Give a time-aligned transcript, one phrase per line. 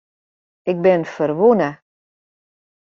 [0.69, 1.69] Ik bin ferwûne.